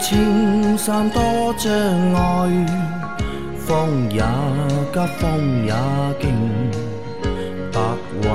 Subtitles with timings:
[0.00, 1.20] 莫说青山多
[1.58, 1.70] 障
[2.14, 2.66] 碍，
[3.58, 4.22] 风也
[4.92, 5.74] 急，风也
[6.18, 6.32] 劲，
[7.70, 7.78] 白
[8.22, 8.30] 云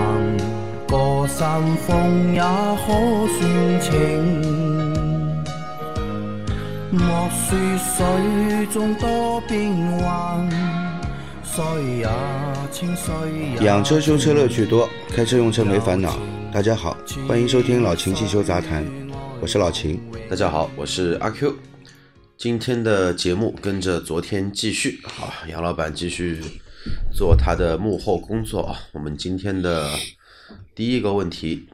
[0.87, 2.93] 过山峰也可
[3.33, 3.91] 算情。
[6.91, 10.47] 莫说水中多变幻，
[11.43, 11.63] 水
[11.97, 12.07] 也
[12.71, 13.11] 清，水
[13.59, 16.15] 也养车修车乐趣多，开车用车没烦恼。
[16.53, 16.95] 大家好，
[17.27, 18.85] 欢迎收听老秦汽修杂谈，
[19.41, 19.99] 我是老秦。
[20.27, 21.55] 大家好，我是阿 Q。
[22.35, 26.41] 今天的节目跟着昨天继续，好，杨老板继续
[27.13, 28.75] 做他的幕后工作啊。
[28.93, 29.87] 我们今天的
[30.73, 31.69] 第一个问题：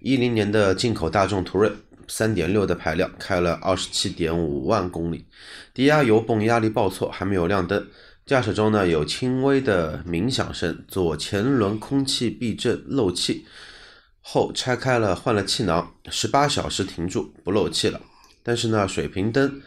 [0.00, 1.72] 一零年的进口大众途锐，
[2.06, 5.24] 三点六的排量，开了二十七点五万公里，
[5.72, 7.88] 低压油泵压力报错，还没有亮灯。
[8.26, 13.46] 驾驶中呢有轻微的鸣响声，左前轮空气避震漏气。
[14.30, 17.98] 后拆开了，换了气囊，十八小时停住，不漏气了。
[18.42, 19.62] 但是呢，水平灯、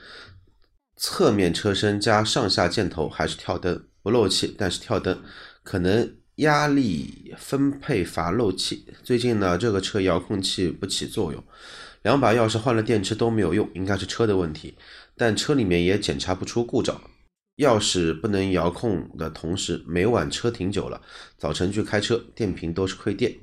[0.95, 5.19] 侧面车身加上下箭头还是跳灯，不漏气，但是跳灯，
[5.63, 8.85] 可能压力分配阀漏气。
[9.01, 11.43] 最近呢，这个车遥控器不起作用，
[12.03, 14.77] 两把钥匙换了电池都没有用，应该是车的问题。
[15.17, 17.01] 但车里面也检查不出故障，
[17.57, 21.01] 钥匙不能遥控的同时，每晚车停久了，
[21.39, 23.35] 早晨去开车，电瓶都是亏电。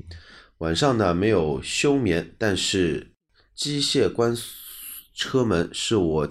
[0.58, 3.12] 晚上呢没有休眠，但是
[3.54, 4.36] 机械关
[5.14, 6.28] 车门是我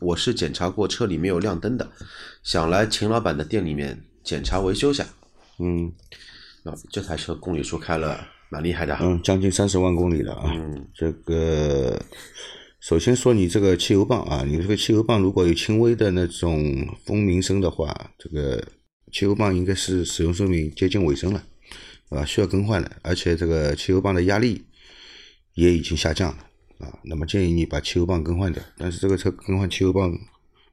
[0.00, 1.92] 我是检查过车里没有亮灯的，
[2.42, 5.06] 想来秦老板的店里面检查维修下。
[5.58, 5.92] 嗯，
[6.64, 8.96] 啊，这台车公里数开了蛮厉害的。
[9.02, 10.50] 嗯，将近三十万公里了啊。
[10.54, 12.02] 嗯，这个
[12.80, 18.66] 首先说你这个汽油泵啊，你这个汽油泵如果有轻微的那种蜂鸣声的话，这个
[19.12, 21.42] 汽油泵应该是使用寿命接近尾声了。
[22.10, 24.66] 啊，需要更换了，而且这个汽油泵的压力
[25.54, 26.98] 也已经下降了啊。
[27.04, 30.18] 那么建议你把汽油泵更换掉，但是这个车更换汽油泵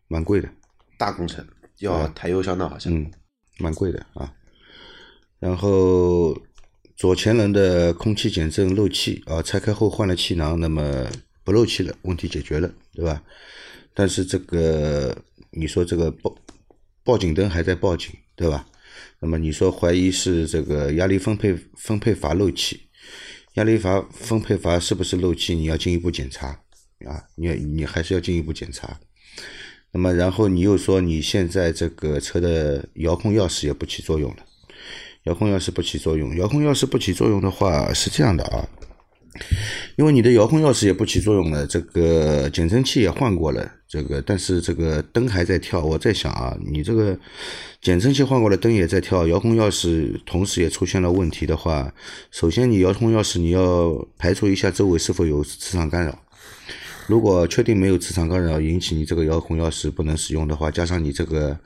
[0.08, 0.50] 蛮贵的，
[0.98, 1.46] 大工程
[1.80, 3.12] 要抬油箱的，好像嗯，
[3.60, 4.34] 蛮贵的啊。
[5.40, 6.36] 然后
[6.96, 11.08] 左前轮的空气减震漏气啊，拆开后换了气囊，那么
[11.44, 13.22] 不漏气了，问题解决了，对吧？
[13.94, 15.16] 但是这个
[15.52, 16.36] 你说这个报
[17.04, 18.68] 报警灯还在报警，对吧？
[19.20, 22.82] 那么你说怀疑是这个压力分配分配阀漏气，
[23.56, 25.56] 压力阀分配阀是不是漏气？
[25.56, 26.50] 你要进一步检查
[27.06, 29.00] 啊，你你还是要进一步检查。
[29.92, 34.46] 那么然后你又说你现在这个车的遥控钥匙也不起作用了，
[35.24, 38.70] 遥控钥匙不起作用，遥控钥匙不起作用的话是这样的啊。
[39.96, 45.84] 因为你的遥控钥匙也不起作用了，这个减震器也换过了，这个但是这个灯还在跳。
[45.84, 47.18] 我在想啊，你这个
[47.82, 51.94] 减震器换过了，灯也在跳，遥控钥匙同时也出现了问题的话，
[52.32, 56.18] 首先你遥控钥匙你要排除一下周围是否有磁场干扰。
[57.08, 61.58] 如果确定没有磁场干扰引起你这个遥控钥匙不能使用的话，加上你这个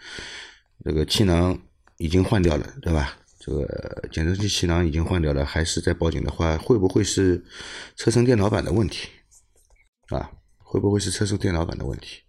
[0.85, 1.57] 这个气囊
[1.97, 3.17] 已经换掉了，对吧？
[3.43, 7.43] 这个减震器气囊已经换掉了，还是在报警的话，会不会是
[7.95, 9.09] 车身电脑板的问题
[10.09, 10.29] 啊？
[10.59, 12.21] 会不会是车身电脑板的问题？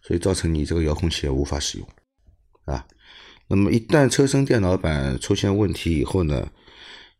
[0.00, 1.88] 所以造成你这个遥控器也无法使用
[2.66, 2.86] 啊？
[3.48, 6.52] 那么一旦车身电脑板出现问题以后呢，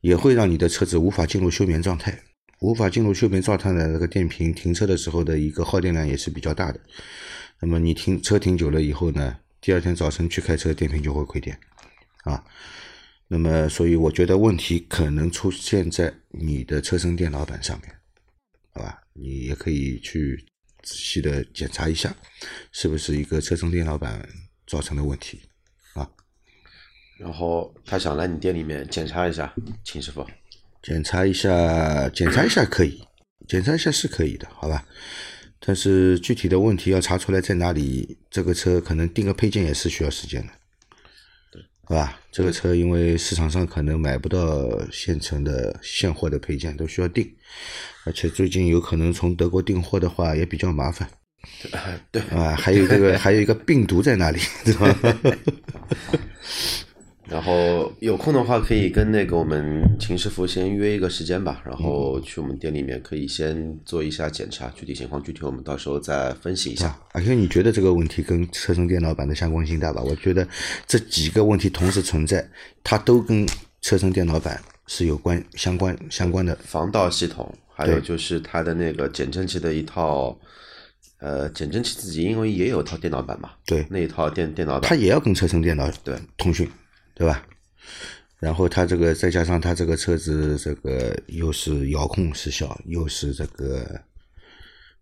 [0.00, 2.22] 也会让你的车子无法进入休眠状态，
[2.60, 6.78] 无法进入休眠状态的那个电瓶停车的时候的一个耗电量也是比较大的。
[7.58, 11.58] 那么你停车停久了以后呢，第二天早晨去开车，电瓶就会亏电
[12.22, 12.44] 啊。
[13.34, 17.90] 那么，所以我觉得问题可能出现在你的车身电脑板上面，
[18.74, 19.02] 好吧？
[19.14, 20.44] 你也可以去
[20.82, 22.14] 仔细的检查一下，
[22.72, 24.28] 是不是一个车身电脑板
[24.66, 25.40] 造成的问题
[25.94, 26.06] 啊？
[27.18, 29.50] 然后他想来你店里面检查一下，
[29.82, 30.26] 秦师傅。
[30.82, 33.02] 检查一下，检查一下可以，
[33.48, 34.86] 检查一下是可以的，好吧？
[35.58, 40.52] 但是具体的问题要查出来在哪里，这个车可能订个配件也是需要时间的。
[41.88, 42.18] 是吧？
[42.30, 47.28] 这个车因为市场上可能买不到现成的现货的配件，都需要订，
[48.06, 51.08] 而且最近有可能从德国订货的话也比较麻烦。
[52.10, 54.96] 对啊，还有这个还有一个病毒在那里，对吧？
[57.32, 66.94] 然后有空的话，可以跟那个我们秦师傅先约一个时间吧，然后去我们店里面可以先做一下检查，具体情况具体我们到时候再分析一下。
[67.12, 70.02] 而且你觉得这个问题跟车身电脑板的相关性大吧？
[70.02, 70.46] 我觉得
[70.86, 72.46] 这几个问题同时存在，
[72.84, 73.46] 它都跟
[73.80, 76.54] 车身电脑板是有关相关相关的。
[76.56, 80.38] 防盗系统，还有就是它的那个减震器的一套，
[81.18, 86.68] 呃，减震器自己因为也有套电脑板嘛，对，那一套电电脑板，它也要跟车身电脑对通讯。
[87.22, 87.46] 对吧？
[88.40, 94.02] 然后它这个再加上它这个车子这个又是遥控失效，又是这个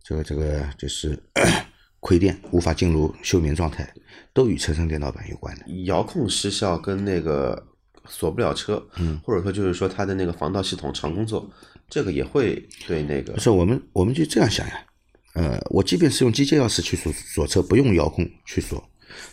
[0.05, 1.19] 这个这个就是
[1.99, 3.91] 亏电无法进入休眠状态，
[4.35, 5.65] 都与车身电脑板有关的。
[5.87, 7.67] 遥控失效跟那个
[8.07, 11.51] 锁不了车，嗯，或者说就是说它的那个防盗系统常工作，
[11.89, 14.85] 这个也会对那个不是我们我们就这样想呀，
[15.33, 18.87] 呃，我即便是用机械钥匙去锁锁车，不用遥控去锁，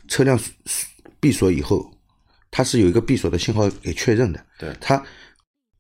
[0.08, 0.40] 车辆
[1.20, 1.92] 闭锁以后，
[2.58, 5.06] 它是有一个闭锁的信号给确认的，对它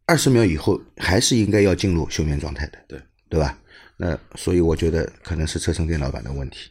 [0.06, 3.58] 二十秒以后还是应该要进入休眠状态的，对对吧？
[3.98, 6.70] 那所以我觉得可能是车身电脑板的问题，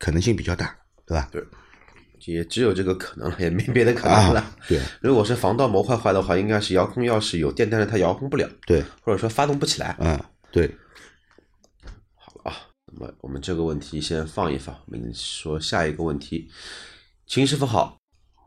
[0.00, 0.76] 可能性比较大，
[1.06, 1.28] 对吧？
[1.30, 1.40] 对，
[2.24, 4.40] 也只有这个可能了， 也没别的可能了。
[4.40, 9.96] 啊，对如果是防盗模块坏的话，应该是遥控钥匙有电，但是它遥控不了，对，或者说发动不起来。
[10.00, 10.20] 嗯，
[10.50, 10.76] 对，
[12.16, 12.56] 好了啊，
[12.92, 16.50] 那么我们这个问题先放一放，我们说下一个问题。
[17.28, 17.96] 秦师傅好，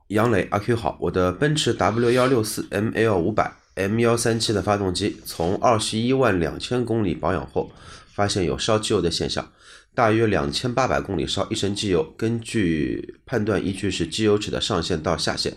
[0.10, 7.72] 杨磊阿 Q 好，我的奔驰 W 幺六四 ML 五百 M 幺三七的发动机从二十一万两千公里保养后，
[8.12, 9.48] 发现有烧机油的现象，
[9.94, 15.56] 大约两千八百公里烧一升机油，根据判断依据是机油尺的上限到下限。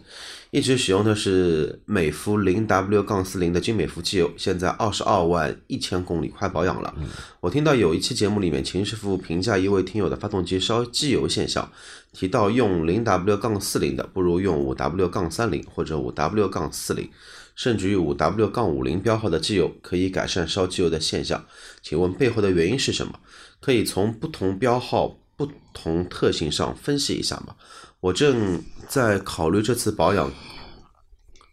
[0.52, 6.94] 一直使用的是美孚零 W 杠四零的精美孚机油，现在二十二万一千公里，快保养了。
[7.40, 11.72] 我听到有一期节目里面，秦师傅评价一位听友的发动机烧机油现象，
[12.12, 17.08] 提到用零 W 杠四零的不如用五 W 杠三零或者五 W 杠四零，
[17.54, 21.42] 甚至于五 W 杠五零标号的机油可以改善烧机油的现象。
[21.80, 23.18] 请问背后的原因是什么？
[23.58, 27.56] 可以从不同标号、不同特性上分析一下吗？
[28.02, 30.32] 我正在考虑这次保养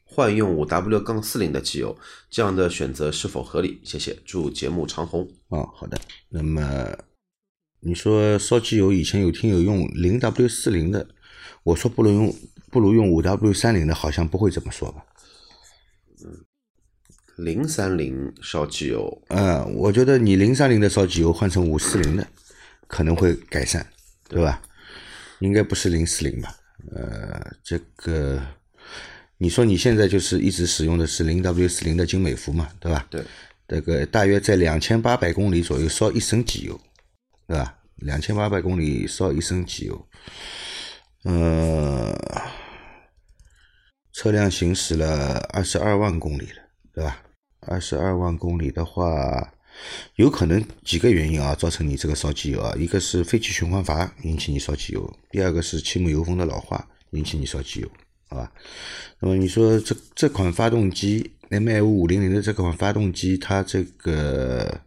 [0.03, 1.95] 换用五 W 杠四零的机油，
[2.27, 3.79] 这样的选择是否合理？
[3.83, 5.29] 谢谢，祝节目长红。
[5.49, 6.01] 哦，好的。
[6.29, 6.97] 那么
[7.81, 11.07] 你说烧机油，以前有听友用零 W 四零的，
[11.61, 12.35] 我说不如用
[12.71, 15.05] 不如用五 W 三零的，好像不会这么说吧？
[16.25, 16.45] 嗯
[17.37, 22.27] 零三零烧机油，嗯，我觉得你零三零的烧机油换成五四零的，
[22.87, 23.87] 可能会改善，
[24.27, 24.59] 对吧？
[25.39, 26.55] 应该不是零四零吧？
[26.95, 28.41] 呃，这个
[29.37, 33.05] 你说你现在就是一直使用的是零 W 四零的精美孚嘛，对吧？
[33.09, 33.23] 对，
[33.67, 36.79] 这个大约在两千八百公里左右烧一升机油，
[37.47, 37.77] 对吧？
[37.97, 40.07] 两千八百公里烧一升机油，
[41.23, 42.17] 呃，
[44.13, 46.61] 车辆行驶了二十二万公里了，
[46.93, 47.21] 对吧？
[47.67, 49.53] 二十二万公里的话，
[50.15, 57.89] 有可能几个原因啊，造成你这个烧机油啊，一个是废气循环阀引起你烧机油，第二个是气门油封的老化引起你烧机油，
[58.27, 58.51] 好吧？
[59.19, 64.81] 那么你说这这款发动机 ML 五零零的这款发动机，它这个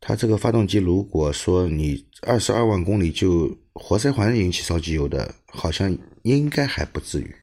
[0.00, 7.34] 它这个发动机，如果说你二十二万公里就活塞环引起烧机油的，好像应该还不至于，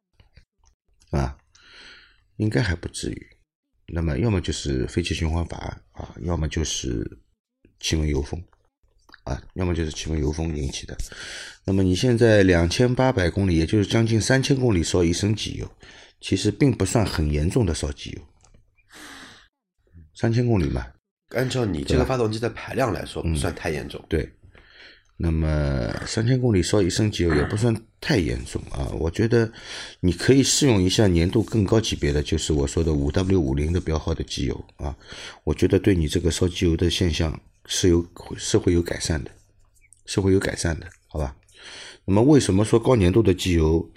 [1.11, 1.37] 啊，
[2.37, 3.27] 应该还不至于。
[3.93, 5.57] 那么要么就是废气循环阀
[5.93, 7.19] 啊，要么就是
[7.79, 8.41] 气门油封
[9.23, 10.97] 啊，要么就是气门油封引起的。
[11.65, 15.69] 那么你现在两千八百公里，也就是将近三千公里烧一升机油，
[16.21, 18.21] 其实并不算很严重的烧机油。
[20.15, 20.87] 三千公里嘛，
[21.35, 24.03] 按照你这个发动机的排量来说，不算太严重。
[24.09, 24.29] 对。
[25.19, 29.51] 那么三千公里烧一升机油也不算太严重啊，我觉得
[29.99, 34.95] 你可以试用一下粘度更高级别的，就是我说的五 W 五零的标号的机油啊，
[35.43, 38.05] 我觉得对你这个烧机油的现象是有
[38.37, 39.31] 是会有改善的，
[40.05, 41.35] 是会有改善的，好吧？
[42.05, 43.89] 那么为什么说高粘度的机油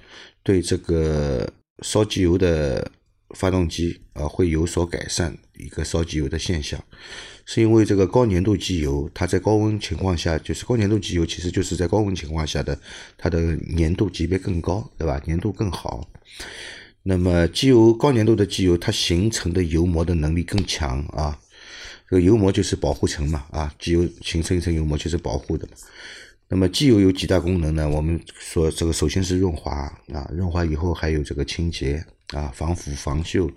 [0.43, 1.47] 对这个
[1.83, 2.91] 烧机油的
[3.35, 6.83] 发动机啊会有所改善一个烧机油的现象？
[7.47, 12.79] 是因为这个高粘度机油，它在高温情况下，就是高粘度机油，其实就是在高温情况下的
[13.19, 15.21] 它的粘度级别更高，对吧？
[15.27, 16.09] 粘度更好。
[17.03, 21.39] 那么机油高粘度的机油，它形成的油膜的能力更强啊。
[22.09, 25.73] 这个油膜就是保护层嘛，啊，机油形成一层油膜就是保护的嘛。
[26.49, 27.89] 那么机油有几大功能呢？
[27.89, 29.73] 我们说这个首先是润滑
[30.13, 33.53] 啊，润滑以后还有这个清洁啊，防腐防锈，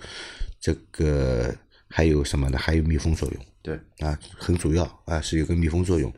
[0.60, 1.56] 这个
[1.88, 2.58] 还有什么呢？
[2.58, 3.46] 还有密封作用。
[3.62, 6.12] 对啊，很主要啊，是有个密封作用。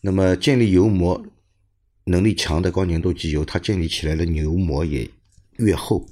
[0.00, 1.24] 那么建立油膜
[2.04, 5.08] 能力强的高粘度机油，它建立起来的油膜也
[5.58, 6.04] 越厚，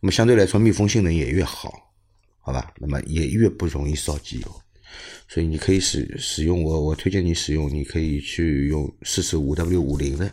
[0.00, 1.92] 那么相对来说密封性能也越好，
[2.40, 2.74] 好吧？
[2.78, 4.62] 那么也越不容易烧机油。
[5.28, 10.28] 所以你可以使使用我我推荐你使用，你可以去用试试五 W 五零的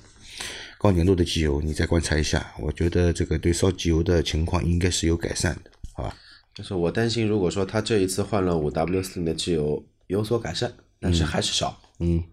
[0.77, 6.15] 高粘度的机油，你再观察一下，我觉得这个对烧机油的情况应该是有改善的，好吧？
[6.55, 12.23] 但是我担心，如果说他这一次换了五 W 四零的机油有所改善，但是还是烧，嗯，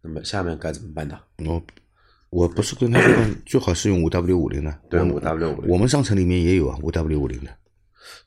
[0.00, 1.18] 那么下面该怎么办呢？
[1.38, 1.62] 我
[2.30, 5.70] 我不是跟他说最好是用五 W 五零的，对，我五 W 五零。
[5.70, 7.54] 我们商城里面也有啊，五 W 五零的，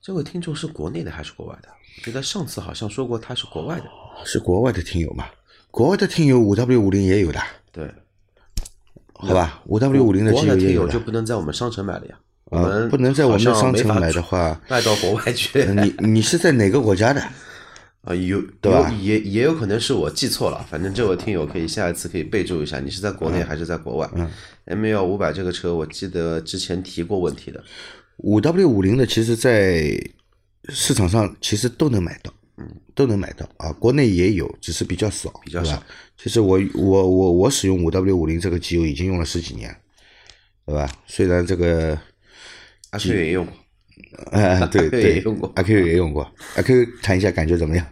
[0.01, 1.69] 这位听众是国内的还是国外的？
[1.69, 3.85] 我记得上次好像说过他是国外的。
[4.23, 5.25] 是国外的听友嘛？
[5.71, 7.41] 国外的听友五 W 五零也有的，
[7.71, 7.93] 对，
[9.25, 9.61] 好吧？
[9.65, 10.99] 五 W 五零的国机油也有的外的听友就。
[10.99, 12.15] 不能在我们商城买了呀。
[12.51, 15.59] 我不能在我们商城买的话， 卖到国外去。
[15.61, 17.21] 呃你你是在哪个国家的？
[18.01, 24.07] 啊，有对吧有也也有可能是我记错了，反正这位听友可以下一次可以备注一下，你是在国内还是在国外？
[24.13, 24.29] 嗯
[24.65, 27.63] ，M 幺五百这个车，我记得之前提过问题的，
[28.17, 29.99] 五 W 五零的，其实在
[30.69, 35.81] 市场上其实都能买到，嗯，都能买到啊，国内也有，只是比较少，比较少。
[36.17, 39.75] 其实我我我我使用五 W 五零这个机油已经用了十几年，
[40.65, 40.89] 对吧？
[41.05, 41.99] 虽然这个，
[42.91, 43.53] 阿 Q 也用过，
[44.31, 47.85] 啊，对对用过，阿 Q 也用过，阿 Q 谈一下感觉怎么样？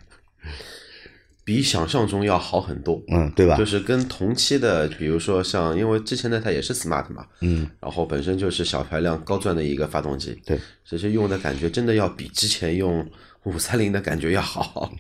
[1.44, 3.02] 比想象中要好很多。
[3.10, 3.66] 嗯，对吧就？
[3.66, 13.06] 是跟同期的，比如说像，因为之前那台也是 smart 嘛，嗯，然后本身就是小排量高转的一个发动机，对，其实用的感觉真的要比之前用
[13.44, 14.92] 五三零的感觉要好，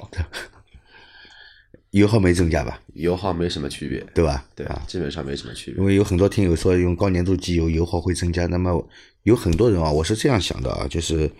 [1.91, 2.79] 油耗没增加吧？
[2.95, 4.43] 油耗没什么区别，对吧？
[4.55, 5.85] 对啊，，基本上没什么区别因。
[5.85, 8.85] 为有很多听友说用高粘度机油油耗会增加，那么
[9.23, 11.31] 有很多人啊，我是这样想的啊，就是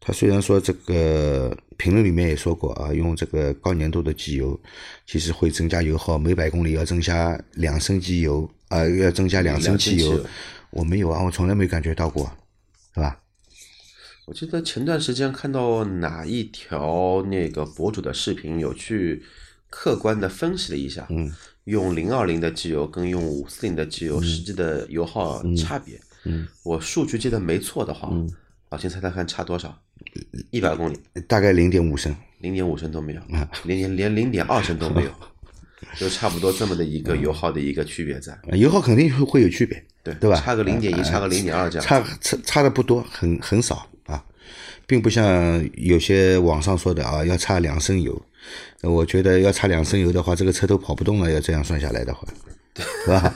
[0.00, 4.58] 他虽然说这个评论里面也说过啊，用这个高粘度的机油
[5.06, 10.24] 其实会增加油耗，每百公里要增加两升机油啊、要增加两升汽油。
[10.70, 12.32] 我没有啊，我从来没感觉到过，
[12.94, 13.20] 是吧？
[14.26, 19.22] 我记得前段时间看到哪一条那个博主的视频，有去
[19.68, 21.30] 客观的分析了一下，嗯，
[21.64, 28.08] 用零二零的机油跟用五四零的机油实际的油耗差别，嗯，我数据记得没错的话，
[28.70, 29.76] 老秦猜猜看差多少？
[30.50, 32.14] 一百公里，大概零点五升。
[32.38, 33.20] 零点五升都没有，
[33.64, 35.10] 连连零点二升都没有，
[35.96, 44.24] 就差不多这么的一个油耗的一个区别在，呃油耗肯定会会有区别，对对吧差个零点一，差个零点二这样，差差差的不多，很很少啊，
[44.86, 48.20] 并不像有些网上说的啊，要差两升油。
[48.80, 51.30] 呃我觉得要差两升油的话，这个车都跑不动了。
[51.30, 52.26] 要这样算下来的话，
[53.04, 53.34] 是吧？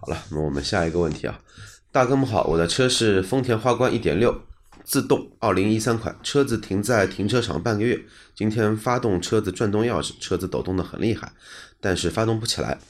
[0.00, 1.38] 好了，那我们下一个问题啊，
[1.94, 4.38] 大哥们好，我的车是丰田花冠1.6
[4.82, 11.30] 自动2013款，车子停在停车场半个月，今天发动车子转动钥匙，车子抖动的很厉害，
[11.80, 12.80] 但是发动不起来。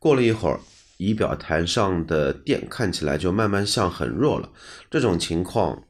[0.00, 0.58] 过了一会儿，
[0.96, 4.50] 仪表盘上的电看起来就慢慢像很弱了。
[4.90, 5.84] 这种情况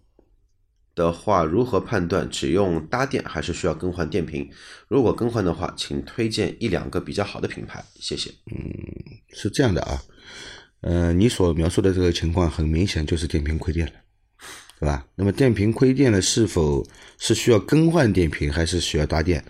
[0.94, 4.46] 的话，如何判断只用搭电还是需要更换电瓶？
[4.88, 8.30] 如果更换的话，请推荐一两个比较好的品牌，谢谢。
[8.52, 8.60] 嗯
[9.30, 9.98] 是这样的啊，
[10.80, 13.92] 呃，你所描述的这个情况很明显就是电瓶亏电了，
[14.78, 15.06] 对吧？
[15.16, 16.86] 那么电瓶亏电了，是否
[17.18, 19.44] 是需要更换电瓶，还是需要搭电？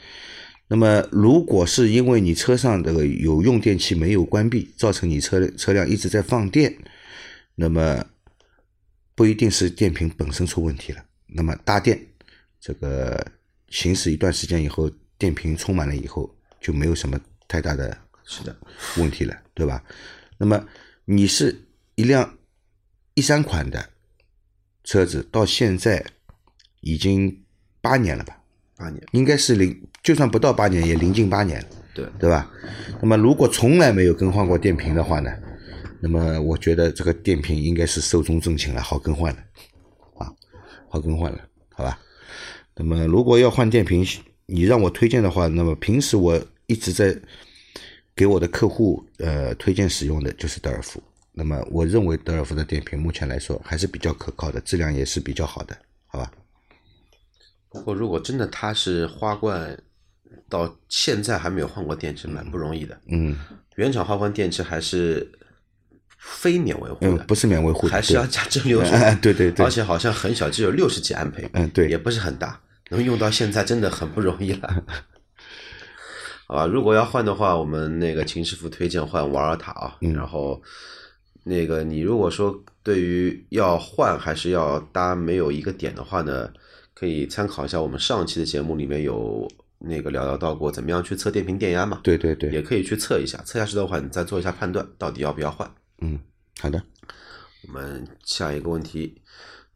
[0.68, 6.76] 那么，如果是因为你车上这个有用电器没有关闭，造成你车车辆一直在放电，
[7.54, 8.04] 那么
[9.14, 11.02] 不一定是电瓶本身出问题了。
[11.26, 11.98] 那么搭电，
[12.60, 13.32] 这个
[13.68, 18.54] 行驶一段时间以后，电瓶充满了以后，就没有什么太大的是的，
[18.98, 19.82] 问题了，对吧？
[20.36, 20.62] 那么
[21.10, 22.36] 你是一辆
[23.14, 23.88] 一三款的
[24.84, 26.04] 车子，到现在
[26.80, 27.44] 已经
[27.80, 28.42] 八年了吧？
[28.76, 32.06] 八年，应该是零，就算不到八年，也临近八年了，对。
[32.18, 32.50] 对吧？
[33.00, 35.32] 那么如果从来没有更换过电瓶的话呢，
[36.00, 39.42] 那么我觉得这个电瓶应该是寿终正寝了，好更换了，
[40.18, 40.30] 啊，
[40.90, 41.98] 好更换了，好吧？
[42.76, 44.06] 那么如果要换电瓶，
[44.44, 47.18] 你让我推荐的话，那么平时我一直在
[48.18, 51.00] 给我的客户呃推荐使用的就是德尔福。
[51.32, 56.32] 那么我认为德尔福的电瓶目前来说还是比较可靠的，质量也是比较好的，好吧？
[57.70, 59.78] 不过，如果真的他是花冠，
[60.48, 63.00] 到现在还没有换过电池，蛮不容易的。
[63.06, 63.36] 嗯
[63.76, 65.30] 原厂花冠电池还是
[66.18, 72.60] 非免维护的，，嗯不是免维护的，还是要加蒸馏水哎对对对而且好像很小，只有六十几安培，嗯对也不是很大，
[72.90, 74.84] 能用到现在真的很不容易了。
[76.48, 80.60] 好吧，如果要换的话，我们那个秦师傅推荐换瓦尔塔啊，嗯然后
[81.44, 86.50] 那个你如果说对于要换还是要搭没有一个点的话呢，
[86.94, 89.46] 可以参考一下我们上期的节目里面有
[89.78, 95.70] 那个聊聊到过怎么样去测电瓶电压嘛，对对对，也可以去测一下，测下去的话你再做一下判断，到底要不要换。
[96.00, 96.18] 嗯，
[96.60, 96.82] 好的，
[97.66, 99.20] 我们下一个问题，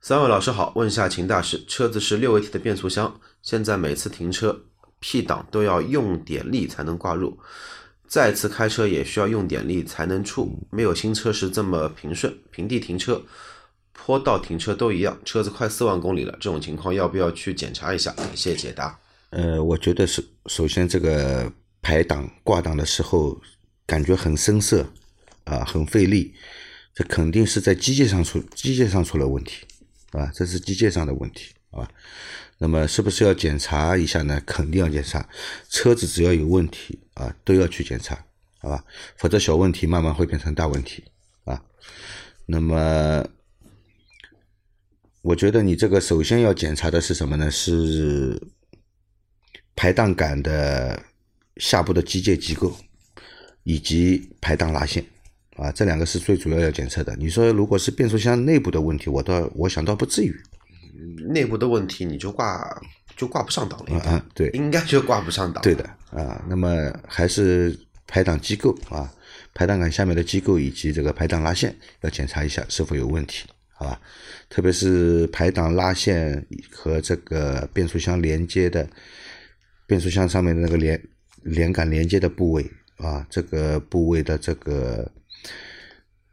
[0.00, 4.64] 三位老师好，问一下秦大师，车子是六 AT 的变速箱，现在每次停车
[5.02, 7.36] P 档都要用点力才能挂入，
[8.06, 13.20] 再次开车也需要用点力才能触，没有新车时这么平顺，平地停车、
[13.92, 18.12] 坡道停车都一样，车子快四万公里了，这种情况要不要去检查一下？
[18.12, 18.96] 感谢解答。
[19.30, 23.40] 呃，我觉得是首先这个排档挂档的时候
[23.84, 24.86] 感觉很生涩
[25.44, 26.32] 啊，很费力，
[26.94, 29.66] 这肯定是在机械上出机械上出了问题，
[30.12, 31.90] 啊，这是机械上的问题啊。
[32.62, 34.40] 那么是不是要检查一下呢？
[34.46, 35.28] 肯定要检查，
[35.68, 38.14] 车子只要有问题啊，都要去检查，
[38.60, 38.84] 好吧？
[39.16, 41.02] 否则小问题慢慢会变成大问题
[41.42, 41.60] 啊。
[42.46, 43.26] 那么，
[45.22, 47.50] 我觉得你这个首先要检查的是什么呢？
[47.50, 48.40] 是
[49.74, 51.02] 排档杆的
[51.56, 52.72] 下部的机械机构
[53.64, 55.04] 以及排档拉线
[55.56, 57.16] 啊，这两个是最主要要检测的。
[57.16, 60.40] 你说如果是变速箱内部的问题，我倒我想倒不至于。
[61.28, 62.82] 内部的问题你就挂
[63.16, 65.62] 就挂不上档了，啊，对，应该就挂不上档。
[65.62, 69.12] 对的啊，那么还是排档机构啊，
[69.54, 74.00] 排档杆下面的机构以及这个排档拉线要检查一下是否有问题，好吧？
[74.48, 78.88] 特别是排档拉线和这个变速箱连接的
[79.86, 81.00] 变速箱上面的那个连
[81.42, 82.64] 连杆连接的部位
[82.96, 85.06] 啊，这个部位的这个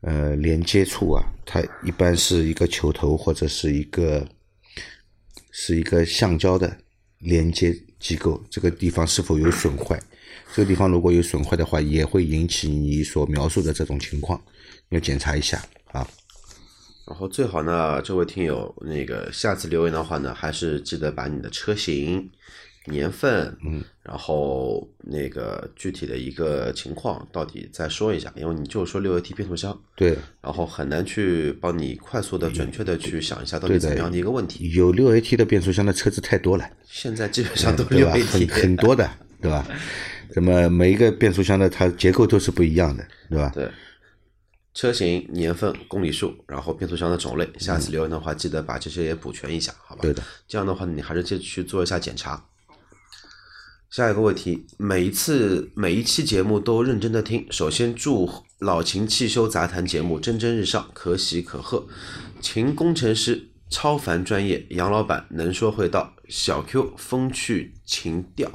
[0.02, 4.26] 呃连接处啊，它一般是一个球头或者是一个。
[5.62, 6.78] 是一个橡胶的
[7.18, 10.02] 连接机构，这个地方是否有损坏？
[10.56, 14.42] 这个地方如果有损坏的话，也会引起你所描述的这种情况，
[14.88, 15.62] 要检查一下
[15.92, 16.08] 啊。
[17.06, 22.30] 然后最好呢，这位听友那个下次留言的话呢，还是记得把你的车型。
[22.90, 34.72] 年份，嗯，然后那个具体的一个情况到底再说一下，因为你就说六 AT 变速箱，对，然后很难去帮你快速的、准确的去想一下到底怎么样的一个问题。
[34.74, 39.10] 有六 AT 的变速箱的车子太多了，现在基本上都 六 AT，很很多的，
[39.42, 39.66] 对吧？
[40.36, 43.52] 那么每一个变速箱的它结构都是不一样的，对吧？
[43.54, 43.68] 对，
[44.76, 50.02] 车型、年份、公里数，然后变速箱的种类，下次留言的话记得把这些也补全一下，好吧？
[50.04, 52.46] 对的，这样的话你还是去去做一下检查。
[53.90, 57.48] 下一个问题，每一次每一期节目都认真的听。
[57.50, 58.30] 首先祝
[58.60, 61.88] 老秦汽修杂谈节目蒸蒸日上，可喜可贺。
[62.40, 68.52] 秦工程师超凡专业，杨老板能说会道，小 Q 风趣情调。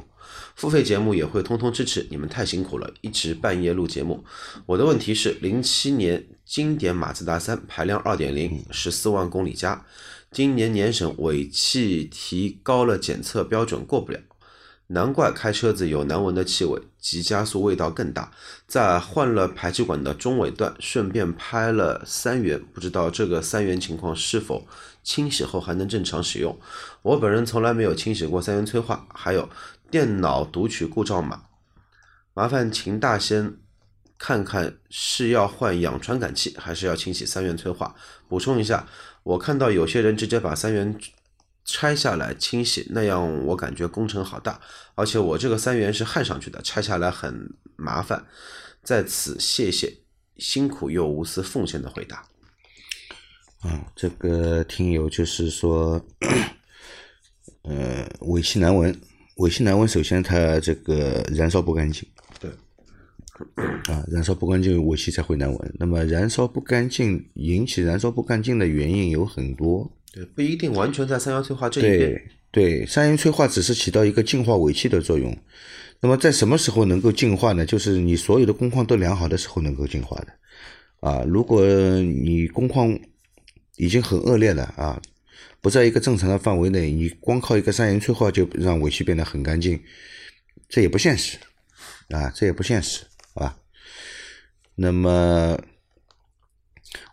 [0.55, 4.23] 付费节目也会通通支持，你们太辛苦了，一直半夜录节目。
[4.65, 9.85] 我的问题是，零七年经典马自达三排量二点零，十四万公里加，
[10.31, 14.19] 今年年审尾气提高了检测标准过不了。
[14.87, 18.31] 难怪开车子有难闻的气味，急加速味道更大。
[18.67, 24.67] 在换了排气管的中尾段，顺便拍了三元，不知道这个三元情况是否
[25.01, 26.55] 清洗后还能正常使用？
[27.01, 29.49] 我本人从来没有清洗过三元催化，还有
[29.89, 31.41] 电脑读取故障码，
[32.35, 33.57] 麻烦秦大仙
[34.19, 37.95] 看看是要换氧传感器，还是要清洗三元催化？
[38.27, 38.87] 补充一下，
[39.23, 40.95] 我看到有些人直接把三元。
[41.65, 44.61] 拆下来清洗，那样我感觉工程好大，
[44.93, 48.23] 而且我这个三元是焊上去的，拆下来很麻烦。
[48.83, 49.91] 在此谢谢
[50.37, 52.23] 辛苦又无私奉献的回答。
[53.61, 55.99] 啊，这个听友就是说，
[57.63, 58.95] 呃，尾气难闻，
[59.37, 62.07] 尾气难闻，首先它这个燃烧不干净。
[62.39, 62.51] 对。
[63.91, 65.75] 啊，燃烧不干净，尾气才会难闻。
[65.79, 69.91] 那么燃烧不干净，引起燃烧不干净的原因有很多。
[70.15, 72.21] 对，不一定完全在三元催化这一边。
[72.49, 75.37] 对，三元催化只是起到一个净化尾气的作用。
[75.99, 77.65] 那么在什么时候能够净化呢？
[77.65, 80.27] 就是你所有的工况都良好的时候能够净化的。
[81.01, 82.97] 啊，如果你工况
[83.75, 85.01] 已经很恶劣了啊，
[85.59, 89.77] 不在一个正常的范围内，你光靠一个三元催化就让尾气变得很干净，
[90.69, 91.37] 这也不现实
[92.07, 93.57] 啊，这也不现实，好吧？
[94.75, 95.59] 那么，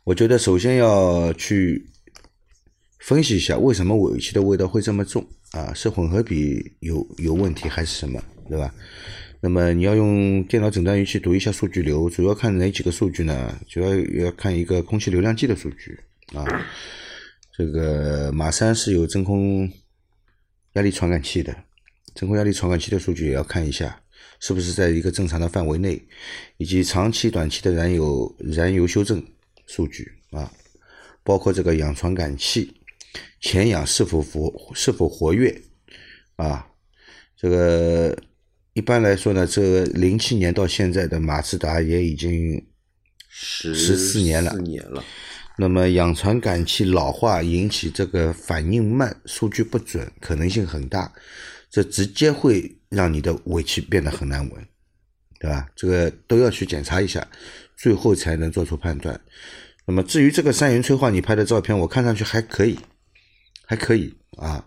[0.05, 1.89] 我觉得首先要去。
[3.03, 5.75] 分析一下为什么尾气的味道会这么重啊？
[5.75, 8.73] 是混合比有有问题还是什么，对吧？
[9.41, 13.59] 那么你要用电脑诊断仪器读一下数据流，主要看哪几个数据呢？
[13.69, 13.93] 主要
[14.25, 15.99] 要看一个空气流量计的数据
[16.33, 16.45] 啊。
[17.59, 19.69] 这个马三是有真空
[20.75, 21.53] 压力传感器的，
[22.15, 24.01] 真空压力传感器的数据也要看一下，
[24.39, 26.01] 是不是在一个正常的范围内，
[26.57, 29.21] 以及长期、短期的燃油燃油修正
[29.67, 30.49] 数据啊，
[31.25, 32.73] 包括这个氧传感器。
[33.41, 35.63] 前氧是否活是否活跃
[36.37, 36.67] 啊？
[37.37, 38.17] 这个
[38.73, 42.65] 一般来说呢，这个零七年到现在的马自达也已经
[43.29, 44.57] 十四年了。
[44.59, 45.03] 年了。
[45.59, 51.13] 那么氧传感器老化引起这个反应慢、数据不准，可能性很大。
[51.71, 54.67] 这直接会让你的尾气变得很难闻，
[55.39, 55.69] 对吧？
[55.75, 57.27] 这个都要去检查一下，
[57.77, 59.21] 最后才能做出判断。
[59.87, 62.79] 那么至于这个三元催化，你拍的照片我看上去还可以。
[63.73, 64.63] 还可以啊，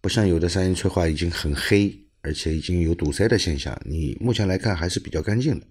[0.00, 3.76] 不像有的三元催化已经很黑，而且已经有堵塞的现象。
[3.84, 5.66] 你目前来看还是比较干净的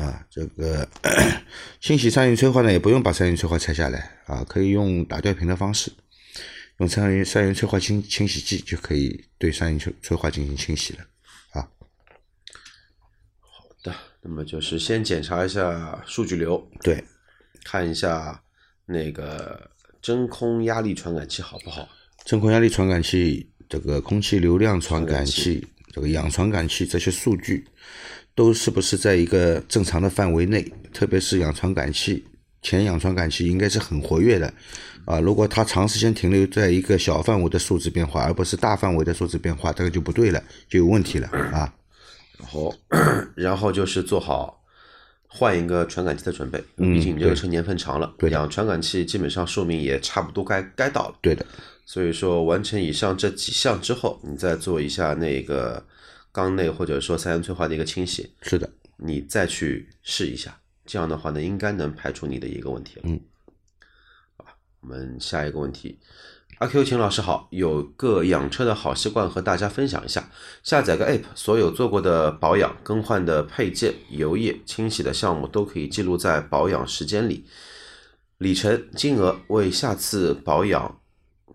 [0.00, 0.24] 啊。
[0.30, 0.88] 这个
[1.80, 5.90] 清洗三元催化呢，也不用把三元催化拆下来啊，可以用打吊瓶的方式，
[6.78, 11.00] 用三元三元催化清清洗剂就可以对三元催催化进行清洗了
[11.50, 11.68] 啊。
[13.40, 13.66] 好。
[13.82, 17.02] 的，那么就是先检查一下数据流，对，
[17.64, 18.40] 看一下
[18.86, 19.68] 那个
[20.08, 21.86] 真空压力传感器好不好。
[22.24, 27.62] 真空压力传感器、这个空气流量传感器、这个氧传感器这些数据，
[28.34, 30.66] 都是不是在一个正常的范围内？
[30.94, 32.24] 特别是氧传感器，
[32.62, 34.50] 前氧传感器应该是很活跃的
[35.04, 35.20] 啊。
[35.20, 41.70] 如果它长时间停留在一个小范围的数值变化，而不是大范围的数值变化，这个就不对了，就有问题了啊。
[42.38, 42.74] 然后，
[43.36, 44.64] 然后就是做好
[45.30, 51.18] 换一个传感器的准备，毕竟你这个车年份长了，嗯对的氧传感器基本上寿命也差不多该该到了。
[51.20, 51.44] 对的，
[51.84, 55.84] 所以说完成以上这几项之后，你再做一下那个
[56.32, 63.02] 缸内或者说三元催化的一个清洗，是的，你再去试一下，这样的话呢，应该能排除你的一个问题了。
[63.04, 63.20] 嗯，
[64.38, 65.98] 好吧，我们下一个问题。
[66.58, 70.28] 阿 Q 秦老师好，有个养车的好习惯和大家分享一下。
[70.64, 77.44] 下载个 App，所有做过的保养、更换的配件、油液、清洗的项目都可以记录在保养时间里，
[78.38, 81.00] 里程、金额为下次保养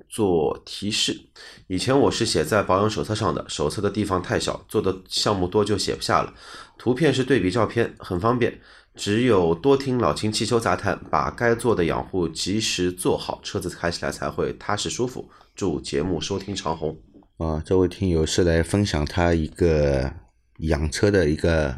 [0.07, 1.19] 做提示。
[1.67, 6.33] 以前我是写在保养手册上的，手册的地方太小，做的项目多就写不下了。
[6.77, 8.61] 图片是对比照片，很方便。
[8.95, 15.29] 只有多听老秦汽修杂谈，把该做的养护及时做好，车子开起来才会踏实舒服。
[15.55, 16.95] 祝节目收听长虹。
[17.37, 20.13] 啊，这位听友是来分享他一个
[20.59, 21.75] 养车的一个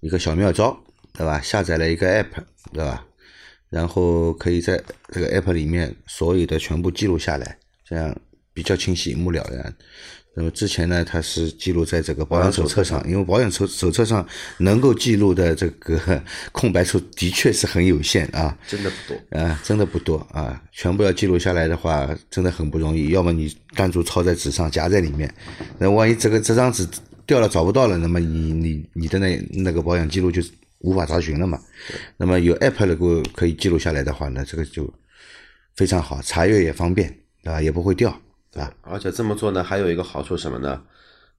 [0.00, 0.78] 一个小妙招，
[1.12, 1.40] 对吧？
[1.40, 2.28] 下载了一个 app，
[2.72, 3.04] 对吧？
[3.68, 8.16] 然后可以在这个 app 里面所有的全部记录下来，这样
[8.54, 9.76] 比较清晰，一目了然。
[10.32, 14.26] 那么之前呢，它是记录在这个保养手册上，因为保养手手册上
[14.58, 18.56] 能够记录的这个 空白处的确是很有限啊。
[18.66, 19.38] 真的不多。
[19.38, 23.08] 啊，真的不多啊，全部要记录下来的话，真的很不容易。
[23.08, 25.32] 要么你单独抄在纸上夹在里面，
[25.78, 26.86] 那万一这个这张纸
[27.26, 30.40] 掉了找不到了，那么你你你的那那个保养记录就
[30.78, 31.58] 无法查询了嘛。
[32.16, 34.88] 那么有 app 能够可以记录下来的话呢，这个就
[35.74, 37.12] 非常好，查阅也方便
[37.42, 38.16] 啊，也不会掉
[38.54, 38.72] 啊。
[38.82, 40.82] 而且这么做呢，还有一个好处什么呢？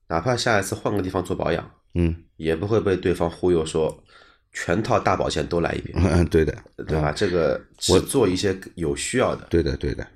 [0.08, 4.04] 哪怕下一次换个地方做保养，嗯也不会被对方忽悠说
[4.52, 7.12] 全套大保险都来一遍，嗯嗯，对的，对吧？
[7.12, 10.06] 这个只做一些有需要的，对的对的，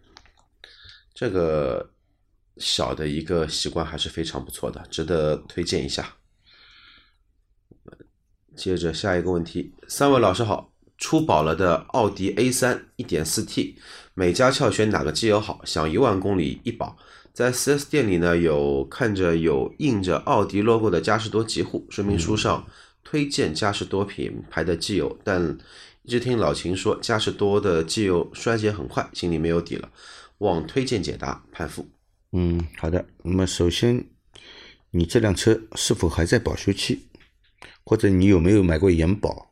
[1.14, 1.88] 这个
[2.58, 6.14] 小的一个习惯还是非常不错的，值得推荐一下。
[8.54, 13.76] 接着下一个问题，三位老师好，出保了的奥迪 A 三 1.4T，
[14.18, 15.60] 美加壳选哪个机油好？
[15.66, 16.96] 享一万公里一保，
[17.34, 22.66] 在 4S 店里呢有看着有印着奥迪 logo 的嘉实多极护，说明书上
[23.04, 25.58] 推荐嘉实多品牌的机油，但
[26.02, 29.90] 一直听老秦说嘉实多的机油衰减很快，心里没有底了，
[30.38, 31.86] 望推荐解答，盼复。
[32.32, 33.04] 嗯，好的。
[33.22, 34.02] 那么首先，
[34.92, 37.06] 你这辆车是否还在保修期，
[37.84, 39.50] 或者你有没有买过延保，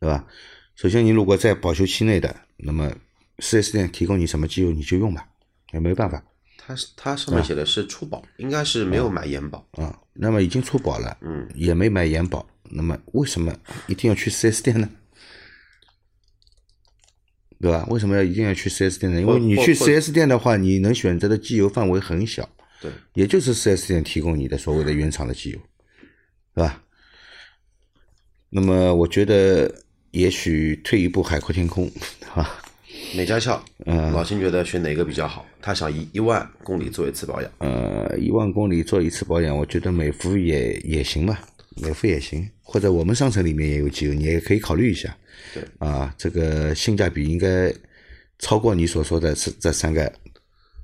[0.00, 0.24] 对吧？
[0.76, 2.90] 首先，你如果在保修期内的，那么
[3.38, 5.28] 4S 店提供你什么机油你就用吧，
[5.72, 6.22] 也没办法
[6.56, 9.66] 它是它上面写的是出保，应该是没有买延保。
[9.72, 9.98] 啊。
[10.20, 14.90] 那么已经出保了，嗯，也没买延保，那么为什么一定要去 4S 店呢？
[17.60, 17.86] 对吧？
[17.88, 19.20] 为什么要一定要去 4S 店呢？
[19.20, 22.48] 因为你去或或 4S 店的话，你能选择的机油范围很小，
[22.80, 25.58] 对，也就是 4S 店提供你的所谓的原厂的机油，
[26.54, 26.82] 是吧？
[28.50, 31.90] 那么我觉得，也许退一步海阔天空，
[32.34, 32.60] 啊，
[33.16, 35.46] 美加壳，嗯老秦觉得选哪个比较好？
[35.60, 37.50] 他想一一万公里做一次保养。
[37.58, 41.40] 呃，一万公里做一次保养，我觉得美孚也也行吧，
[41.82, 45.16] 美孚也行，或者我们商城里面也有机油，你也可以考虑一下。
[45.54, 47.72] 对，啊，这个性价比应该
[48.38, 50.12] 超过你所说的这这三个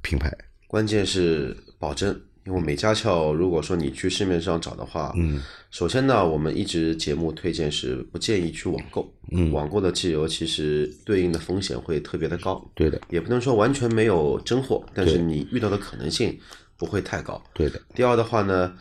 [0.02, 0.32] 品牌。
[0.66, 16.38] 关键是保真，因为美加壳，如果说你去市面上找的话，嗯，首先呢，我们一直节目推荐是不建议去网购，嗯，网购的机油其实对应的风险会特别的高，对的，也不能说完全没有真货，但是你遇到的可能性
[16.76, 17.42] 不会太高。
[17.54, 18.74] 对的，第二的话呢，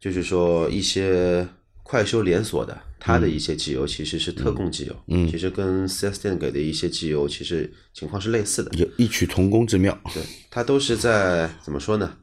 [0.00, 1.46] 就是说一些
[1.82, 9.96] 快修连锁的，它的一些机油其实是特供机油，嗯，其实跟 4S 店给的一些机油其实情况是类似的，有异曲同工之妙。
[10.14, 12.16] 对，它都是在怎么说呢？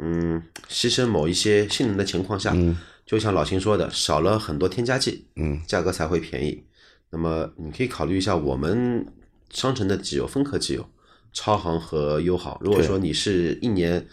[0.00, 2.56] 嗯，牺牲某一些性能的情况下，
[3.04, 6.64] 就像老秦说的，少了很多添加剂，嗯，价格才会便宜。
[7.10, 9.06] 那么你可以考虑一下我们
[9.50, 10.88] 商城的机油，分科机油，
[11.32, 12.56] 超航和优航。
[12.60, 14.06] 如果说你是一年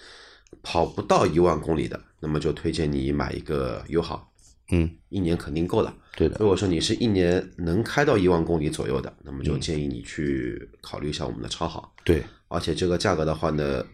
[0.63, 4.26] 跑不到一万公里的，那么就推荐你买一个优航。
[4.71, 5.95] 嗯，一年肯定够了。
[6.15, 11.88] 对的如果说你是一年能开到一万公里左右的，那么就建议你去考虑一下我们的超航。
[12.04, 13.86] 对，而且这个价格的话呢，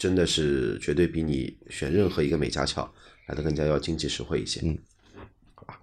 [0.00, 2.90] 真的是绝对比你选任何一个美加壳
[3.26, 4.60] 来的更加要经济实惠一些。
[4.64, 4.78] 嗯，
[5.54, 5.78] 好吧。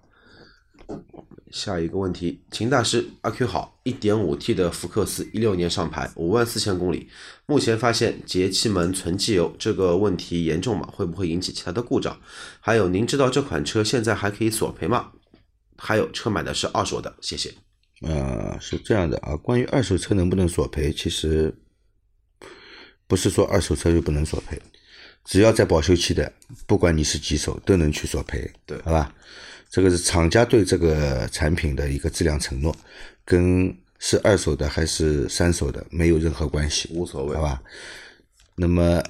[1.52, 7.08] 下一个问题，秦大师阿 Q 好，一点五 T 的福克斯一六年上牌，五万四千公里，
[7.46, 10.90] 目前发现节气门存机油这个问题严重吗？
[10.92, 12.20] 会不会引起其他的故障？
[12.58, 15.12] 还有，您知道这款车现在还可以索赔吗？
[15.76, 17.54] 还有，车买的是二手的，谢谢。
[18.02, 21.56] 呃，是这样的啊，关于二手车能不能索赔，其实
[23.08, 24.56] 不是说二手车就不能索赔，
[25.24, 26.32] 只要在保修期的，
[26.66, 29.12] 不管你是几手，都能去索赔，对好吧？
[29.68, 32.76] 这个是厂家对这个产品的一个质量承诺，
[33.24, 37.62] 跟是二手的还是三手的没有任何关系，无所谓好吧？
[38.54, 39.02] 那么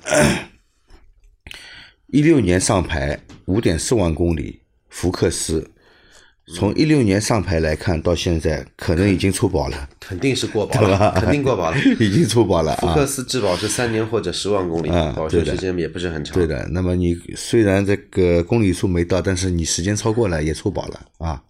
[2.07, 5.71] 一六年上牌五点四万公里，福克斯。
[6.55, 11.77] 从一六年上牌来看，到现在可能已经出保了，肯定是过保了，肯定过保了。
[12.01, 12.79] 已经出保了啊！
[12.81, 16.35] 福克斯质保是三年或者十万公里，啊保修时间也不是很长。
[16.35, 21.43] 对的，那么你虽然这个公里数没到，但是你时间超过了也出保了啊。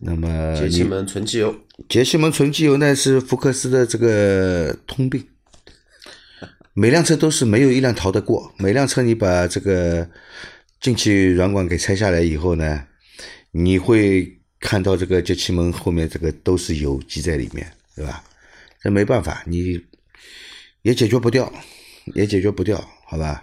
[0.00, 1.54] 那么节气门纯机油，
[1.88, 5.24] 节气门纯机油呢是福克斯的这个通病，
[6.72, 8.52] 每辆车都是没有一辆逃得过。
[8.58, 10.08] 每辆车你把这个
[10.80, 12.84] 进气软管给拆下来以后呢，
[13.58, 18.22] 你会看到这个节气门后面这个都是油积在里面，对吧？
[18.82, 19.80] 这没办法，你
[20.82, 21.50] 也解决不掉，
[22.14, 23.42] 也解决不掉，好吧？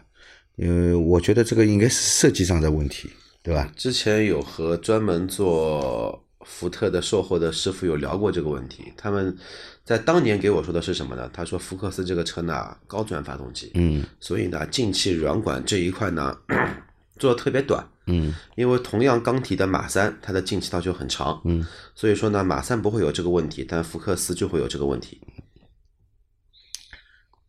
[0.56, 3.10] 因为我觉得这个应该是设计上的问题，
[3.42, 3.72] 对吧？
[3.76, 9.36] 之前有和专门做福特的售后的师傅有聊过这个问题，他们
[9.84, 11.28] 在当年给我说的是什么呢？
[11.34, 16.38] 他说福克斯这个车呢高转发动机，嗯所以呢进气软管这一块呢
[17.18, 25.22] 做的特别短，嗯因为同样钢体的马三，它的进气道就很长，嗯，所以说呢马三不会有这个问题，但福克斯就会有这个问题。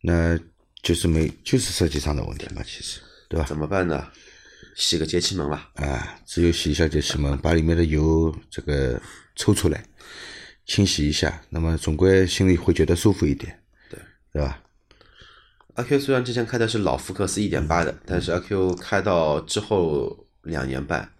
[0.00, 0.38] 那
[0.82, 3.46] 就是没就是设计上的问题嘛，其实对吧？
[3.46, 4.06] 怎么办呢？
[4.76, 5.70] 洗个节气门吧。
[5.76, 9.00] 啊，只有洗一下节气门，把里面的油这个
[9.34, 9.82] 抽出来，
[10.66, 13.98] 清洗一下，那么总归心里会觉得舒服一点，对
[14.32, 14.60] 对吧？
[15.74, 21.10] 阿 Q 虽然之前开的是老福克斯一点八的，但是阿 Q 开到之后两年半，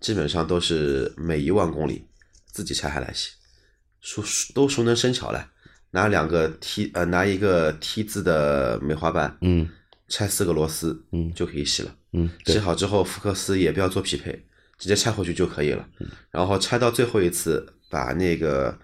[0.00, 2.06] 基本上都是每一万公里
[2.46, 3.30] 自己拆下来洗，
[4.00, 4.22] 熟
[4.54, 5.50] 都熟能生巧了。
[5.90, 9.66] 拿两个 T 呃拿一个 T 字的梅花瓣，嗯
[10.08, 11.94] 拆四个螺丝，嗯就可以洗了。
[12.12, 14.44] 嗯，洗，好之后，福克斯也不要做匹配，
[14.78, 15.88] 直接拆回去就可以了。
[16.30, 18.78] 然后拆到最后一次，把那个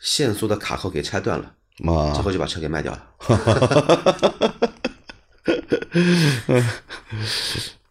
[0.00, 3.06] 限速的卡扣给拆断了，之嘛，后就把车给卖掉了。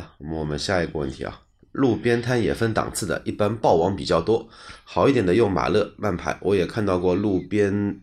[0.00, 4.48] 好了，那么我们下一个问题啊，路边摊也分档次的，一般爆网比较多，
[4.84, 8.00] 好一点的用马勒慢排，我也看到过路边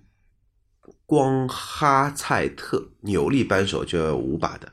[1.05, 4.71] 光哈蔡特扭力扳手就要五把的。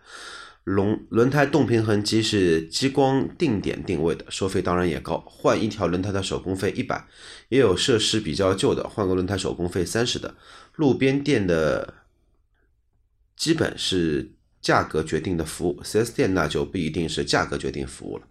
[0.64, 7.06] 轮轮胎动平衡机是激光定点定位的，收费当然也高，换一条轮胎的手工费一百，
[7.50, 10.34] 也有设施比较旧的，换个轮胎手工费三十的。
[10.76, 11.94] 路边店的
[13.37, 14.32] 基本是
[14.64, 18.24] 价格决定的服务，4S 店那就不一定是价格决定服务了。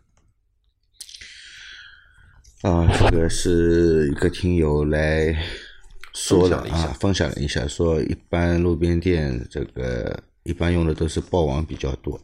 [2.64, 5.38] 啊，这个是一个听友来
[6.12, 12.20] 说了一下啊，分享了一下，说一般路边店这个一般用的都是爆网比较多，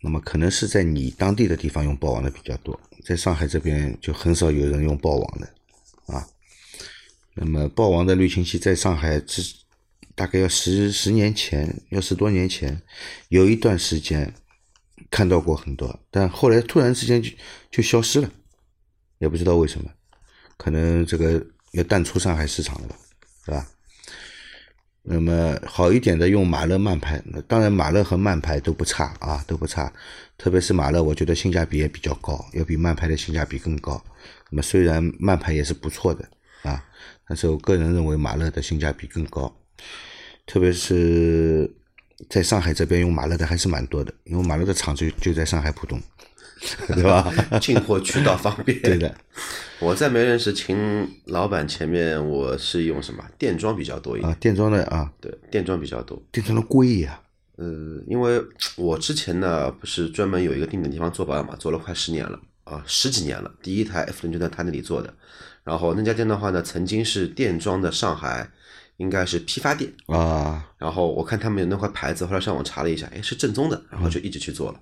[0.00, 6.26] 那么可能是在你当地的地方用爆网的比较多，在上海这边就很少有人用爆网的啊。
[7.34, 9.42] 那么爆网的滤清器在上海之
[10.18, 12.82] 大概要十十年前，要十多年前，
[13.28, 14.34] 有一段时间
[15.12, 17.30] 看到过很多，但后来突然之间就
[17.70, 18.28] 就消失了。
[19.18, 19.88] 也不知道为什么，
[20.56, 22.96] 可能这个要淡出上海市场了吧，
[23.44, 23.68] 是吧？
[25.02, 29.92] 那么好一点的用马勒慢排，那当然马勒和慢排都不差啊，都不差。
[30.36, 34.04] 特别是马勒，我觉得性价比也比较高，要比慢排的性价比更高。
[34.50, 36.28] 那么虽然慢排也是不错的
[36.62, 36.84] 啊，
[37.26, 39.54] 但是我个人认为马勒的性价比更高。
[40.48, 41.70] 特别是
[42.28, 46.00] 在上海这边用马勒的还是蛮多的，因为马勒的厂就就在上海浦东，
[46.88, 47.30] 对吧？
[47.60, 48.80] 进货渠道方便。
[48.80, 49.14] 对的。
[49.78, 56.20] 我在没认识秦老板前面，我是用什么电装比较多一点，啊，电装的啊，对，电装比较多。
[56.32, 57.20] 电装的贵呀、
[57.56, 58.42] 呃，因为
[58.76, 63.54] 我之前呢不是专门有一个定点地方做保养嘛，做了快十年了啊，十几年了。
[63.62, 65.14] 第一台 F 零就在他那里做的，
[65.62, 68.50] 然后那家店的话呢，曾经是电装的上海
[68.98, 74.80] 应该是批发店，啊，然后我看他们有那块牌子，后来上网查了一下，哎，是正宗的，然后就一直去做了。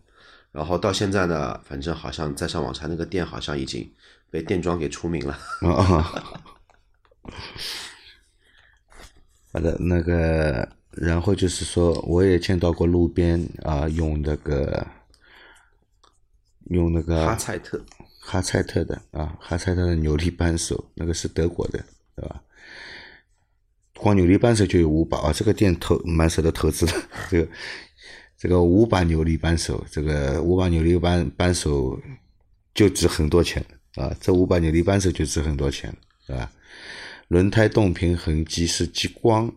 [0.52, 3.88] 然后到现在呢，反正好像再上网查那个店好像已经
[4.30, 5.38] 被店装给除名了。
[5.60, 6.02] 啊，
[9.52, 14.86] 好的，那个，然后就是说，我也见到过路边啊，用那个
[16.70, 17.78] 用那个哈蔡特，
[18.18, 22.42] 哈蔡特的啊，哈蔡特的扭力扳手，那个是德国的，对吧？
[23.98, 26.92] 光扭力扳手就有五把啊，这个店投蛮舍得投资的，
[27.30, 27.48] 这个
[28.36, 32.00] 这个五把扭力扳手，这个五把扭力扳扳手
[32.74, 35.94] 就值很多钱啊，这五把扭力扳手就值很多钱，
[36.26, 36.52] 对吧？
[37.28, 39.50] 轮胎动平衡机是激光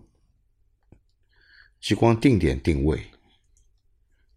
[1.79, 2.99] 激光定点定位，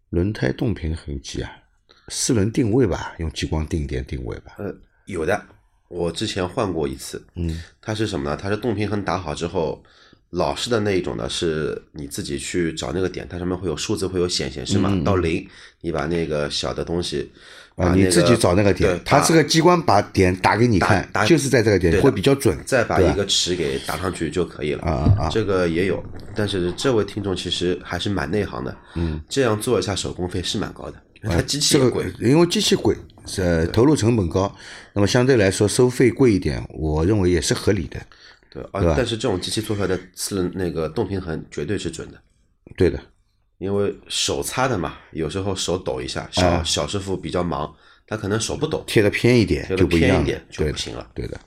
[0.09, 1.51] 轮胎动平衡机啊，
[2.09, 4.55] 四轮定位吧，用激光定点定位吧。
[4.59, 5.43] 呃，有的，
[5.93, 7.23] 我之前换过一次。
[7.35, 8.35] 嗯，它是什么呢？
[8.35, 9.83] 它是动平衡打好之后，
[10.31, 15.47] 老式的那一种呢，是你自己去找那个点，它上面会有数字会有显显示嘛，到零，
[15.81, 17.31] 你把那个小的东西。
[17.75, 24.83] 啊，那个你自己找那个点，它这个机关把点打给你看打，就是在这个点会比较准，再把一个尺给打上去就可以了。
[24.83, 26.03] 啊啊啊这个也有，
[26.35, 28.77] 但是这位听众其实还是蛮内行的。
[28.93, 32.13] 嗯，这样做一下手工费是蛮高的，它机器这个也贵。
[32.19, 32.95] 因为机器贵，
[33.37, 34.53] 呃，投入成本高，
[34.93, 37.99] 那么相对来说收费贵一点，我认为也是合理的。
[38.49, 42.21] 对，啊，但是这种机器做出来的次轮那个动平衡绝对是准的。
[42.77, 42.99] 对的，
[43.57, 47.73] 因为手擦的嘛，有时候手抖一下，小、啊小师傅比较忙，
[48.05, 51.09] 他可能手不抖，贴的偏一点就不一样了偏一点就对不行了。
[51.13, 51.39] 对的，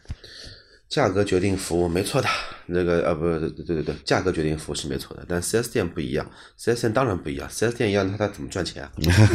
[0.89, 2.29] 价格决定服务，没错的。
[2.67, 8.91] 那个呃不对对对对，价格决定服务是没错的，但四 S 店不一样四 S 店当然不一样四 S 店一样，他他怎么赚钱啊？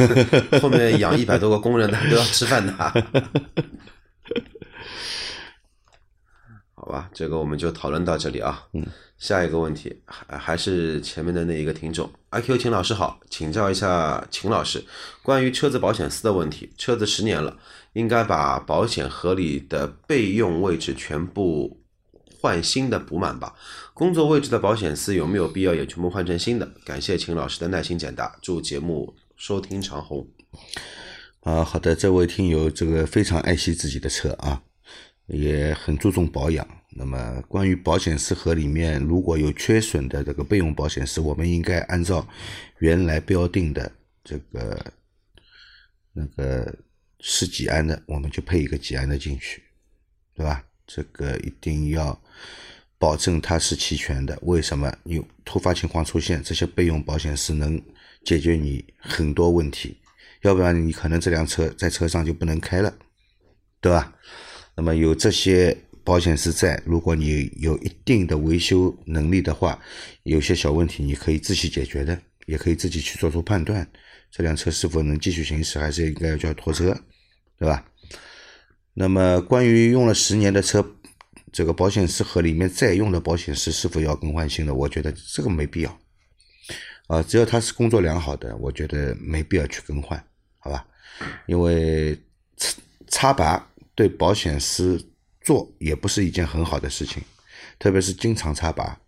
[0.61, 2.73] 后面养一百多个工人，他都要吃饭的。
[6.81, 8.65] 好吧，这个我们就讨论到这里啊。
[8.73, 8.83] 嗯，
[9.19, 14.83] 下一个问题还还是前面的那一个听众阿 Q 秦老师好，请教一下秦老师
[15.21, 16.71] 关于车子保险丝的问题。
[16.79, 17.55] 车子十年了，
[17.93, 21.79] 应该把保险盒里的备用位置全部
[22.39, 23.53] 换新的补满吧？
[23.93, 26.67] 工作位置的保险丝有没有必要也全部换成新的？
[26.83, 30.27] 感谢秦老师的耐心解答，祝节目收听长虹。
[31.41, 34.63] 啊，好的，这位听友这个非常爱惜自己的车啊，
[35.31, 36.67] 也很注重保养。
[36.93, 42.27] 那么关于保险丝盒里面如果有缺损的这个备用保险丝，我们应该按照
[42.79, 43.89] 原来标定的
[44.23, 44.93] 这个
[46.11, 46.75] 那个
[47.21, 49.63] 是几安的，我们就配一个几安的进去，
[50.35, 50.63] 对吧？
[50.85, 52.21] 这个一定要
[52.97, 54.37] 保证它是齐全的。
[54.41, 54.93] 为什么？
[55.05, 57.81] 有突发情况出现，这些备用保险丝能
[58.25, 59.97] 解决你很多问题。
[60.41, 62.93] 要不然你可能这辆车在车上就不能开了，
[63.79, 64.13] 对吧？
[64.75, 69.79] 那么有这些保险丝在，如果你有一定的维修能力的话，
[70.23, 73.87] 有些小问题你可以自己解决的，也可以自己去做出判断，
[74.31, 76.97] 这辆车是否能继续行驶，还是应该要叫拖车，
[77.57, 77.85] 对吧？
[78.93, 80.95] 那么关于用了十年的车，
[81.51, 84.73] 这个保险丝盒里面再用的保险丝是否要更换新的？
[84.73, 85.99] 我觉得这个没必要。
[87.07, 90.21] 啊，只要它是工作良好的，我觉得没必要去更换，
[90.59, 90.85] 好吧？
[91.45, 92.17] 因为
[92.57, 92.73] 插
[93.07, 93.70] 插拔
[94.01, 94.99] 对保险丝
[95.41, 97.21] 做也不是一件很好的事情，
[97.77, 98.99] 特别是经常插拔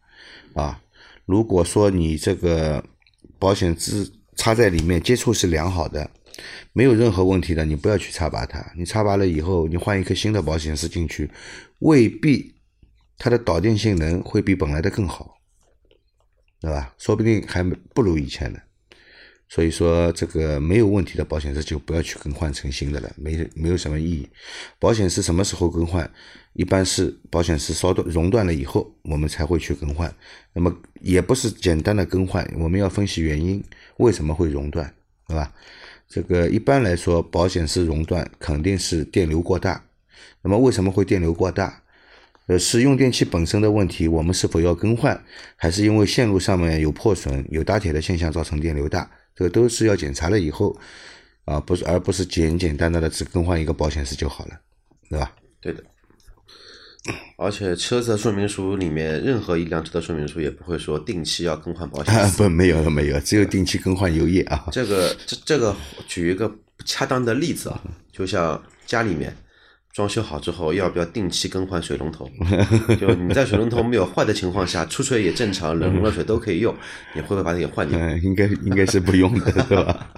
[0.53, 0.79] 啊。
[1.25, 2.85] 如果说你这个
[3.39, 6.11] 保险丝插在里面接触是良好的，
[6.73, 8.63] 没有任何问题的，你不要去插拔它。
[8.77, 11.31] 你插拔了以后，你换一颗新的保险丝进去，
[11.79, 12.53] 未必
[13.17, 15.39] 它的导电性能会比本来的更好。
[16.61, 16.93] 对吧？
[16.99, 18.59] 说不定还不如以前呢。
[19.53, 24.27] 所以说，这个没有问题的保险丝就不要去更换成新的了，没没有什么意义。
[24.79, 26.09] 保险丝什么时候更换？
[26.53, 30.11] 一般是保险丝烧断熔断了以后，我们才会去更换。
[30.53, 33.63] 那么也不是简单的更换，我们要分析原因，
[33.97, 34.91] 为什么会熔断，
[35.27, 35.53] 对吧？
[36.09, 39.83] 这个一般来说，保险丝熔断肯定是电流过大。
[40.41, 41.83] 那么为什么会电流过大？
[42.47, 45.23] 呃，是用电器本身的问题，我们是否要更换，
[45.55, 49.07] 还是因为线路上面有破损、有打铁的现象造成电流大？
[49.35, 50.77] 这个都是要检查了以后，
[51.45, 54.59] 啊，不是，而不是简简单单的只更换一个保险丝就好了，
[55.09, 55.31] 对吧？
[55.59, 55.83] 对的。
[57.35, 62.37] 而且车子的说明书里面，任何一辆车的说明书也不会说定期要更换保险啊，丝。
[62.43, 64.67] 不，没有了没有，只有定期更换油液啊。
[64.71, 65.75] 这个这这个
[66.07, 67.81] 举一个不恰当的例子啊，
[68.11, 69.35] 就像家里面
[69.93, 72.27] 装修好之后，要不要定期更换水龙头？
[72.99, 76.75] 就你在水龙头没有坏的情况下，出水也正常，冷热水都可以用，
[77.13, 77.99] 你会不会把它给换掉？
[77.99, 80.09] 嗯，应该应该是不用的，对吧？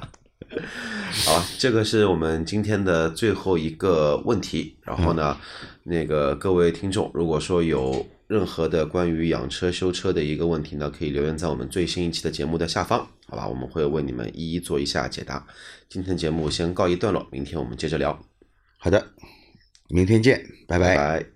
[1.26, 4.78] 好吧，这个是我们今天的最后一个问题。
[4.82, 5.38] 然后呢，
[5.84, 13.46] 那个各位听众，如果说有任何的关于养车、修车的一个问题呢，可以留言在我们最新一期的节目的下方，好吧？
[13.46, 15.46] 我们会为你们一一做一下解答。
[15.90, 18.18] 今天节目先告一段落，明天我们接着聊，
[18.78, 19.08] 好的，
[19.90, 21.35] 明天见，拜拜。